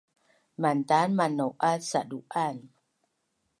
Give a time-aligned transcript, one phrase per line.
[0.61, 2.57] Mantan manau’az sadu’an